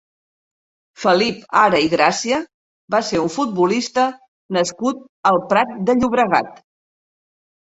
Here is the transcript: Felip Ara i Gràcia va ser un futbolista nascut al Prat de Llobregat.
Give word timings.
Felip 1.01 1.43
Ara 1.63 1.81
i 1.87 1.91
Gràcia 1.91 2.39
va 2.95 3.01
ser 3.09 3.19
un 3.25 3.29
futbolista 3.35 4.07
nascut 4.59 5.05
al 5.33 5.39
Prat 5.53 5.77
de 5.91 5.99
Llobregat. 6.01 6.51